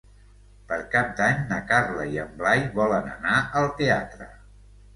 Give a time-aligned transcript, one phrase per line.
[0.71, 4.33] Per Cap d'Any na Carla i en Blai volen anar al teatre.